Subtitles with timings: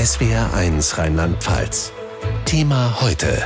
[0.00, 1.92] SWR1 Rheinland-Pfalz.
[2.46, 3.44] Thema heute.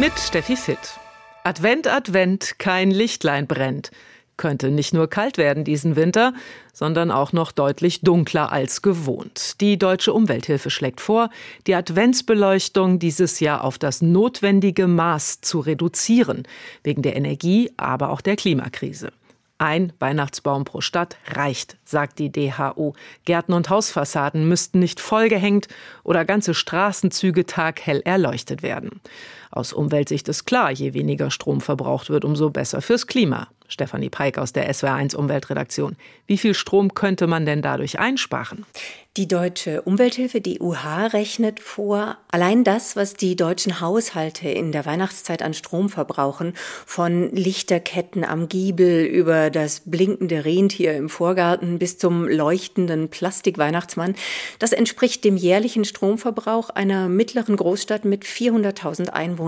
[0.00, 0.98] Mit Steffi Fitt.
[1.44, 3.92] Advent, Advent, kein Lichtlein brennt.
[4.36, 6.34] Könnte nicht nur kalt werden diesen Winter,
[6.72, 9.60] sondern auch noch deutlich dunkler als gewohnt.
[9.60, 11.30] Die Deutsche Umwelthilfe schlägt vor,
[11.68, 16.48] die Adventsbeleuchtung dieses Jahr auf das notwendige Maß zu reduzieren,
[16.82, 19.12] wegen der Energie, aber auch der Klimakrise.
[19.64, 22.92] Ein Weihnachtsbaum pro Stadt reicht, sagt die DHO.
[23.24, 25.68] Gärten und Hausfassaden müssten nicht vollgehängt
[26.02, 29.00] oder ganze Straßenzüge taghell erleuchtet werden.
[29.54, 33.46] Aus Umweltsicht ist klar, je weniger Strom verbraucht wird, umso besser fürs Klima.
[33.68, 35.96] Stefanie Peik aus der SWR1 Umweltredaktion.
[36.26, 38.66] Wie viel Strom könnte man denn dadurch einsparen?
[39.16, 44.86] Die deutsche Umwelthilfe, die UH, rechnet vor, allein das, was die deutschen Haushalte in der
[44.86, 46.52] Weihnachtszeit an Strom verbrauchen,
[46.84, 54.16] von Lichterketten am Giebel über das blinkende Rentier im Vorgarten bis zum leuchtenden Plastikweihnachtsmann,
[54.58, 59.43] das entspricht dem jährlichen Stromverbrauch einer mittleren Großstadt mit 400.000 Einwohnern.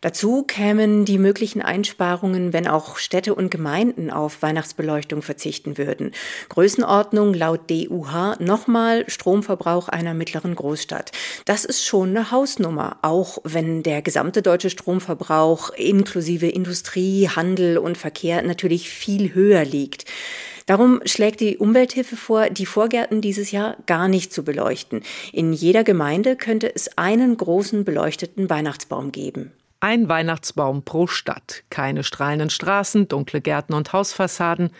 [0.00, 6.12] Dazu kämen die möglichen Einsparungen, wenn auch Städte und Gemeinden auf Weihnachtsbeleuchtung verzichten würden.
[6.48, 11.10] Größenordnung laut DUH noch nochmal Stromverbrauch einer mittleren Großstadt.
[11.46, 17.98] Das ist schon eine Hausnummer, auch wenn der gesamte deutsche Stromverbrauch inklusive Industrie, Handel und
[17.98, 20.01] Verkehr natürlich viel höher liegt.
[20.66, 25.02] Darum schlägt die Umwelthilfe vor, die Vorgärten dieses Jahr gar nicht zu beleuchten.
[25.32, 29.52] In jeder Gemeinde könnte es einen großen beleuchteten Weihnachtsbaum geben.
[29.80, 34.70] Ein Weihnachtsbaum pro Stadt, keine strahlenden Straßen, dunkle Gärten und Hausfassaden.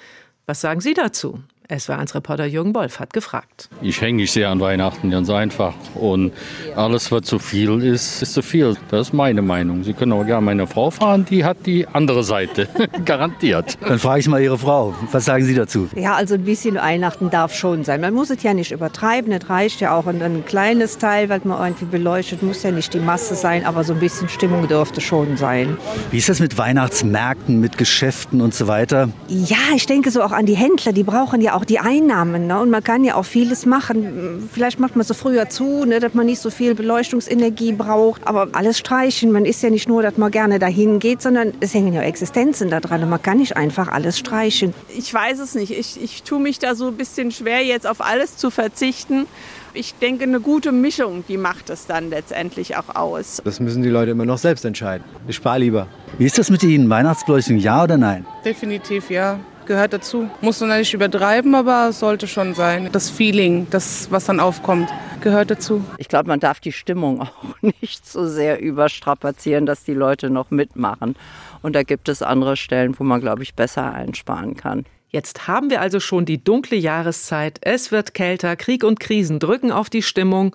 [0.46, 1.40] Was sagen Sie dazu?
[1.72, 3.68] SW1-Reporter Jürgen Wolf hat gefragt.
[3.80, 5.74] Ich hänge nicht sehr an Weihnachten, ganz einfach.
[5.94, 6.32] Und
[6.76, 8.76] alles, was zu viel ist, ist zu viel.
[8.90, 9.82] Das ist meine Meinung.
[9.84, 12.68] Sie können aber gerne meine Frau fahren, die hat die andere Seite.
[13.04, 13.78] Garantiert.
[13.80, 14.94] Dann frage ich mal Ihre Frau.
[15.10, 15.88] Was sagen Sie dazu?
[15.96, 18.00] Ja, also ein bisschen Weihnachten darf schon sein.
[18.00, 19.32] Man muss es ja nicht übertreiben.
[19.32, 22.42] Es reicht ja auch ein kleines Teil, weil man irgendwie beleuchtet.
[22.42, 25.76] Muss ja nicht die Masse sein, aber so ein bisschen Stimmung dürfte schon sein.
[26.10, 29.08] Wie ist das mit Weihnachtsmärkten, mit Geschäften und so weiter?
[29.28, 30.92] Ja, ich denke so auch an die Händler.
[30.92, 32.46] Die brauchen ja auch die Einnahmen.
[32.46, 32.60] Ne?
[32.60, 34.48] Und man kann ja auch vieles machen.
[34.52, 38.26] Vielleicht macht man so früher zu, ne, dass man nicht so viel Beleuchtungsenergie braucht.
[38.26, 39.32] Aber alles streichen.
[39.32, 42.70] Man ist ja nicht nur, dass man gerne dahin geht, sondern es hängen ja Existenzen
[42.70, 43.02] da dran.
[43.02, 44.74] Und man kann nicht einfach alles streichen.
[44.96, 45.72] Ich weiß es nicht.
[45.72, 49.26] Ich, ich tue mich da so ein bisschen schwer, jetzt auf alles zu verzichten.
[49.74, 53.40] Ich denke, eine gute Mischung, die macht es dann letztendlich auch aus.
[53.42, 55.04] Das müssen die Leute immer noch selbst entscheiden.
[55.26, 55.86] Ich spare lieber.
[56.18, 56.90] Wie ist das mit Ihnen?
[56.90, 58.26] Weihnachtsbeleuchtung, ja oder nein?
[58.44, 59.40] Definitiv ja
[59.72, 60.28] gehört dazu.
[60.42, 62.90] Muss man nicht übertreiben, aber sollte schon sein.
[62.92, 64.90] Das Feeling, das, was dann aufkommt,
[65.22, 65.82] gehört dazu.
[65.96, 70.50] Ich glaube, man darf die Stimmung auch nicht so sehr überstrapazieren, dass die Leute noch
[70.50, 71.16] mitmachen.
[71.62, 74.84] Und da gibt es andere Stellen, wo man, glaube ich, besser einsparen kann.
[75.08, 77.58] Jetzt haben wir also schon die dunkle Jahreszeit.
[77.62, 80.54] Es wird kälter, Krieg und Krisen drücken auf die Stimmung.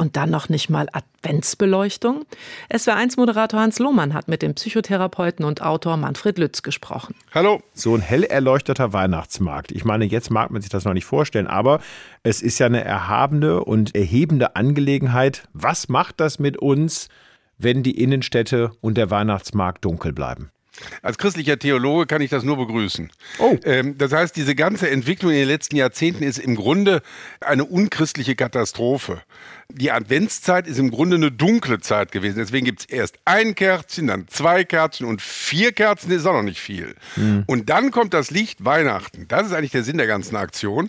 [0.00, 2.24] Und dann noch nicht mal Adventsbeleuchtung?
[2.72, 7.16] SWR1-Moderator Hans Lohmann hat mit dem Psychotherapeuten und Autor Manfred Lütz gesprochen.
[7.34, 7.60] Hallo.
[7.74, 9.72] So ein hell erleuchteter Weihnachtsmarkt.
[9.72, 11.80] Ich meine, jetzt mag man sich das noch nicht vorstellen, aber
[12.22, 15.48] es ist ja eine erhabene und erhebende Angelegenheit.
[15.52, 17.08] Was macht das mit uns,
[17.58, 20.52] wenn die Innenstädte und der Weihnachtsmarkt dunkel bleiben?
[21.02, 23.10] Als christlicher Theologe kann ich das nur begrüßen.
[23.38, 23.56] Oh.
[23.64, 27.02] Ähm, das heißt, diese ganze Entwicklung in den letzten Jahrzehnten ist im Grunde
[27.40, 29.22] eine unchristliche Katastrophe.
[29.70, 32.38] Die Adventszeit ist im Grunde eine dunkle Zeit gewesen.
[32.38, 36.42] Deswegen gibt es erst ein Kerzchen, dann zwei Kerzen und vier Kerzen ist auch noch
[36.42, 36.94] nicht viel.
[37.16, 37.44] Mhm.
[37.46, 39.26] Und dann kommt das Licht Weihnachten.
[39.28, 40.88] Das ist eigentlich der Sinn der ganzen Aktion.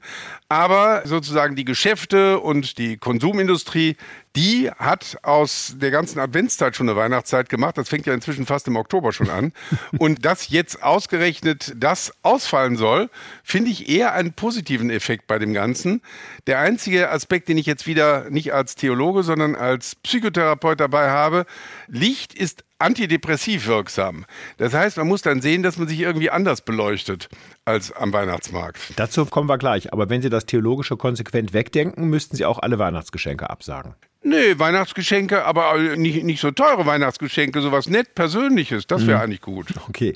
[0.52, 3.98] Aber sozusagen die Geschäfte und die Konsumindustrie,
[4.36, 7.78] die hat aus der ganzen Adventszeit schon eine Weihnachtszeit gemacht.
[7.78, 9.54] Das fängt ja inzwischen fast im Oktober schon an.
[10.00, 13.12] Und dass jetzt ausgerechnet das ausfallen soll,
[13.44, 16.02] finde ich eher einen positiven Effekt bei dem Ganzen.
[16.48, 21.46] Der einzige Aspekt, den ich jetzt wieder nicht als Theologe, sondern als Psychotherapeut dabei habe,
[21.88, 24.26] Licht ist antidepressiv wirksam.
[24.58, 27.30] Das heißt, man muss dann sehen, dass man sich irgendwie anders beleuchtet
[27.66, 28.80] als am Weihnachtsmarkt.
[28.96, 29.94] Dazu kommen wir gleich.
[29.94, 33.96] Aber wenn Sie das theologische konsequent wegdenken, müssten Sie auch alle Weihnachtsgeschenke absagen.
[34.22, 39.24] Nee, Weihnachtsgeschenke, aber nicht, nicht so teure Weihnachtsgeschenke, sowas nett Persönliches, das wäre mhm.
[39.24, 39.68] eigentlich gut.
[39.88, 40.14] Okay.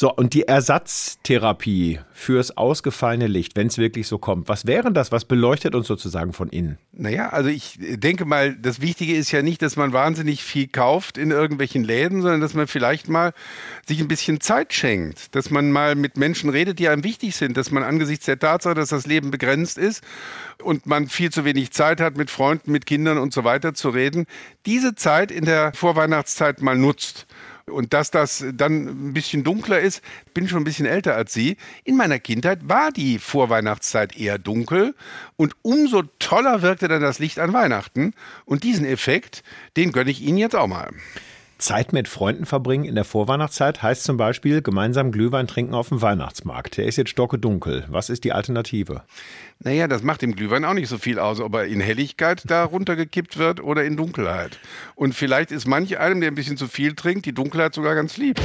[0.00, 5.12] So, und die Ersatztherapie fürs ausgefallene Licht, wenn es wirklich so kommt, was wäre das?
[5.12, 6.78] Was beleuchtet uns sozusagen von innen?
[6.92, 11.18] Naja, also ich denke mal, das Wichtige ist ja nicht, dass man wahnsinnig viel kauft
[11.18, 13.34] in irgendwelchen Läden, sondern dass man vielleicht mal
[13.86, 17.58] sich ein bisschen Zeit schenkt, dass man mal mit Menschen redet, die einem wichtig sind,
[17.58, 20.02] dass man angesichts der Tatsache, dass das Leben begrenzt ist
[20.62, 23.90] und man viel zu wenig Zeit hat, mit Freunden, mit Kindern und so weiter zu
[23.90, 24.24] reden,
[24.64, 27.26] diese Zeit in der Vorweihnachtszeit mal nutzt
[27.66, 30.02] Und dass das dann ein bisschen dunkler ist,
[30.34, 31.56] bin schon ein bisschen älter als Sie.
[31.84, 34.94] In meiner Kindheit war die Vorweihnachtszeit eher dunkel
[35.36, 38.14] und umso toller wirkte dann das Licht an Weihnachten.
[38.44, 39.42] Und diesen Effekt,
[39.76, 40.90] den gönne ich Ihnen jetzt auch mal.
[41.60, 46.02] Zeit mit Freunden verbringen in der Vorweihnachtszeit heißt zum Beispiel gemeinsam Glühwein trinken auf dem
[46.02, 46.78] Weihnachtsmarkt.
[46.78, 47.84] Der ist jetzt stocke dunkel.
[47.88, 49.02] Was ist die Alternative?
[49.60, 52.64] Naja, das macht dem Glühwein auch nicht so viel aus, ob er in Helligkeit da
[52.70, 54.58] runtergekippt wird oder in Dunkelheit.
[54.94, 58.16] Und vielleicht ist manch einem, der ein bisschen zu viel trinkt, die Dunkelheit sogar ganz
[58.16, 58.40] lieb.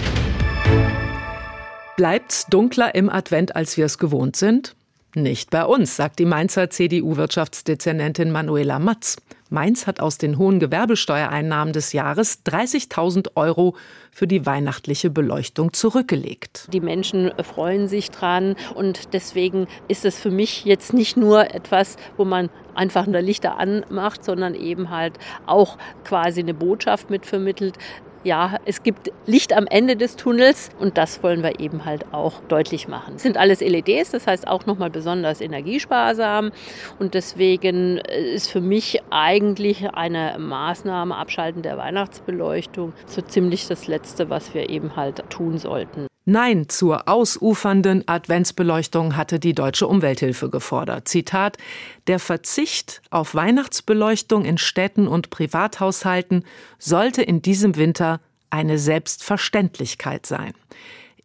[1.95, 4.75] Bleibt's dunkler im Advent, als wir es gewohnt sind?
[5.15, 9.15] Nicht bei uns, sagt die Mainzer CDU-Wirtschaftsdezernentin Manuela Matz.
[9.49, 13.77] Mainz hat aus den hohen Gewerbesteuereinnahmen des Jahres 30.000 Euro
[14.11, 16.67] für die weihnachtliche Beleuchtung zurückgelegt.
[16.73, 21.95] Die Menschen freuen sich dran und deswegen ist es für mich jetzt nicht nur etwas,
[22.17, 27.77] wo man einfach nur Lichter anmacht, sondern eben halt auch quasi eine Botschaft mitvermittelt
[28.25, 32.41] ja, es gibt Licht am Ende des Tunnels und das wollen wir eben halt auch
[32.47, 33.15] deutlich machen.
[33.15, 36.51] Es sind alles LEDs, das heißt auch nochmal besonders energiesparsam
[36.99, 43.87] und deswegen äh, ist für mich eigentlich eine Maßnahme Abschalten der Weihnachtsbeleuchtung so ziemlich das
[43.87, 46.07] Letzte, was wir eben halt tun sollten.
[46.27, 51.07] Nein zur ausufernden Adventsbeleuchtung hatte die Deutsche Umwelthilfe gefordert.
[51.07, 51.59] Zitat
[52.07, 56.43] Der Verzicht auf Weihnachtsbeleuchtung in Städten und Privathaushalten
[56.79, 60.53] sollte in diesem Winter eine Selbstverständlichkeit sein.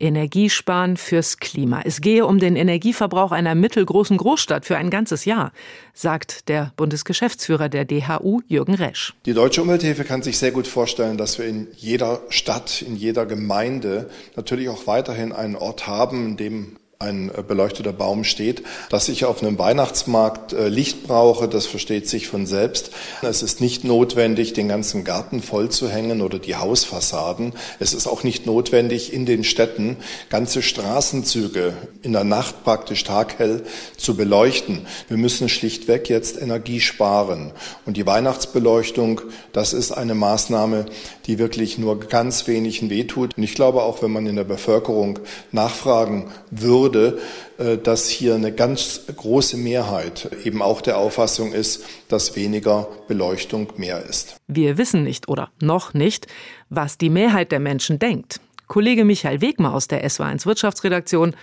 [0.00, 1.82] Energiesparen fürs Klima.
[1.84, 5.52] Es gehe um den Energieverbrauch einer mittelgroßen Großstadt für ein ganzes Jahr,
[5.94, 9.14] sagt der Bundesgeschäftsführer der DHU, Jürgen Resch.
[9.26, 13.26] Die Deutsche Umwelthilfe kann sich sehr gut vorstellen, dass wir in jeder Stadt, in jeder
[13.26, 18.62] Gemeinde natürlich auch weiterhin einen Ort haben, in dem ein beleuchteter Baum steht.
[18.90, 22.90] Dass ich auf einem Weihnachtsmarkt äh, Licht brauche, das versteht sich von selbst.
[23.22, 27.54] Es ist nicht notwendig, den ganzen Garten voll zu hängen oder die Hausfassaden.
[27.78, 29.96] Es ist auch nicht notwendig, in den Städten
[30.28, 33.62] ganze Straßenzüge in der Nacht praktisch taghell
[33.96, 34.86] zu beleuchten.
[35.08, 37.52] Wir müssen schlichtweg jetzt Energie sparen.
[37.86, 39.22] Und die Weihnachtsbeleuchtung,
[39.54, 40.84] das ist eine Maßnahme,
[41.24, 43.38] die wirklich nur ganz wenigen wehtut.
[43.38, 45.18] Und ich glaube auch, wenn man in der Bevölkerung
[45.50, 47.18] nachfragen würde, würde,
[47.58, 53.68] äh, dass hier eine ganz große Mehrheit eben auch der Auffassung ist, dass weniger Beleuchtung
[53.76, 54.36] mehr ist.
[54.48, 56.26] Wir wissen nicht oder noch nicht,
[56.68, 58.40] was die Mehrheit der Menschen denkt.
[58.66, 61.34] Kollege Michael Wegmer aus der SW1 Wirtschaftsredaktion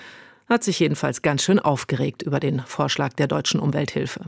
[0.48, 4.22] hat sich jedenfalls ganz schön aufgeregt über den Vorschlag der deutschen Umwelthilfe.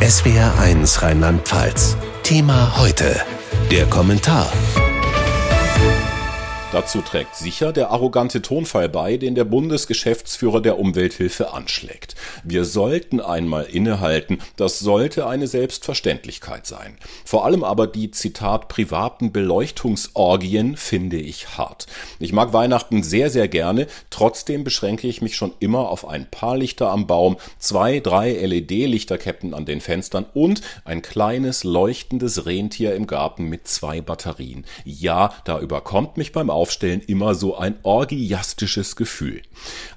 [0.00, 1.96] SWR1 Rheinland-Pfalz.
[2.22, 3.20] Thema heute.
[3.72, 4.52] Der Kommentar.
[6.72, 12.14] Dazu trägt sicher der arrogante Tonfall bei, den der Bundesgeschäftsführer der Umwelthilfe anschlägt.
[12.44, 16.96] Wir sollten einmal innehalten, das sollte eine Selbstverständlichkeit sein.
[17.26, 21.88] Vor allem aber die Zitat privaten Beleuchtungsorgien finde ich hart.
[22.18, 26.56] Ich mag Weihnachten sehr, sehr gerne, trotzdem beschränke ich mich schon immer auf ein paar
[26.56, 33.06] Lichter am Baum, zwei, drei LED-Lichterketten an den Fenstern und ein kleines leuchtendes Rentier im
[33.06, 34.64] Garten mit zwei Batterien.
[34.86, 39.42] Ja, da überkommt mich beim Aufstellen immer so ein orgiastisches Gefühl.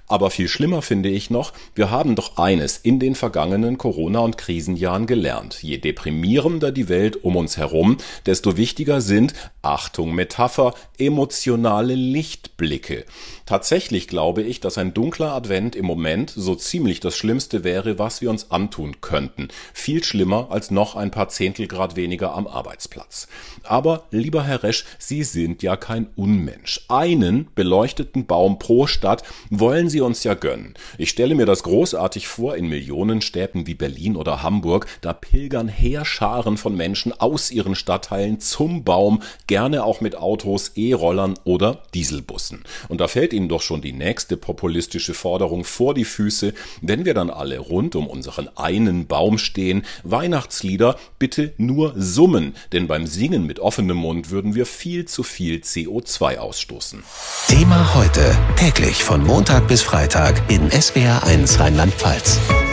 [0.07, 4.37] Aber viel schlimmer finde ich noch, wir haben doch eines in den vergangenen Corona- und
[4.37, 5.63] Krisenjahren gelernt.
[5.63, 13.05] Je deprimierender die Welt um uns herum, desto wichtiger sind, Achtung Metapher, emotionale Lichtblicke.
[13.47, 18.21] Tatsächlich glaube ich, dass ein dunkler Advent im Moment so ziemlich das Schlimmste wäre, was
[18.21, 19.49] wir uns antun könnten.
[19.73, 23.27] Viel schlimmer als noch ein paar Zehntelgrad weniger am Arbeitsplatz.
[23.63, 26.85] Aber, lieber Herr Resch, Sie sind ja kein Unmensch.
[26.87, 30.73] Einen beleuchteten Baum pro Stadt wollen Sie uns ja gönnen.
[30.97, 36.57] Ich stelle mir das großartig vor in Millionenstädten wie Berlin oder Hamburg, da pilgern Heerscharen
[36.57, 42.63] von Menschen aus ihren Stadtteilen zum Baum, gerne auch mit Autos, E-Rollern oder Dieselbussen.
[42.87, 47.13] Und da fällt Ihnen doch schon die nächste populistische Forderung vor die Füße, wenn wir
[47.13, 53.45] dann alle rund um unseren einen Baum stehen, Weihnachtslieder bitte nur summen, denn beim Singen
[53.45, 57.03] mit offenem Mund würden wir viel zu viel CO2 ausstoßen.
[57.47, 62.64] Thema heute, täglich von Montag bis Freitag in SWR1 Rheinland-Pfalz.